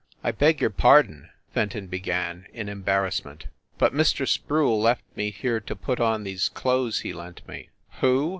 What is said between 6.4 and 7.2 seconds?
clothes he